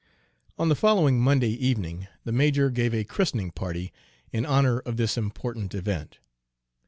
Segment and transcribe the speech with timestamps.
[0.57, 3.93] On the following Monday evening the major gave a christening party
[4.31, 6.17] in honor of this important event.